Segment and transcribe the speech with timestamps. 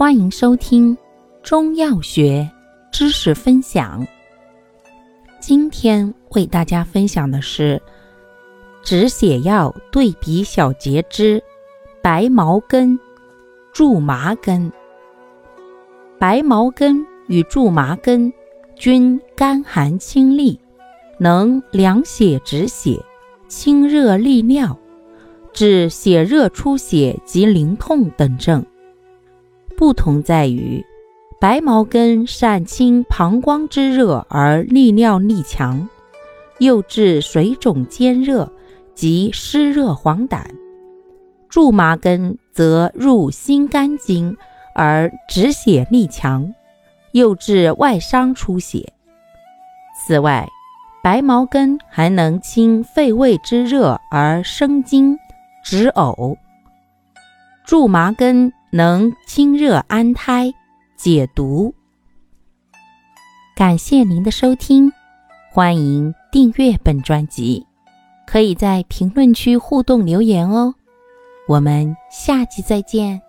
[0.00, 0.96] 欢迎收听
[1.42, 2.50] 中药学
[2.90, 4.02] 知识分享。
[5.40, 7.78] 今天为大家分享的是
[8.82, 11.38] 止血药对比小节之
[12.02, 12.98] 白茅根、
[13.74, 14.72] 苎麻根。
[16.18, 18.32] 白茅根与苎麻根
[18.76, 20.58] 均甘寒清利，
[21.18, 22.98] 能凉血止血、
[23.48, 24.74] 清热利尿，
[25.52, 28.64] 治血热出血及淋痛等症。
[29.76, 30.84] 不同在于，
[31.40, 35.88] 白茅根善清膀胱之热而利尿力强，
[36.58, 38.52] 又治水肿兼热
[38.94, 40.38] 及湿热黄疸；
[41.50, 44.36] 苎麻根则入心肝经
[44.74, 46.52] 而止血力强，
[47.12, 48.92] 又治外伤出血。
[50.06, 50.46] 此外，
[51.02, 55.18] 白茅根还能清肺胃之热而生津
[55.64, 56.36] 止呕，
[57.70, 58.52] 苎麻根。
[58.72, 60.52] 能清热安胎、
[60.96, 61.74] 解毒。
[63.56, 64.92] 感谢您的收听，
[65.52, 67.66] 欢迎订阅本专辑，
[68.28, 70.72] 可以在评论区互动留言哦。
[71.48, 73.20] 我们下期再见。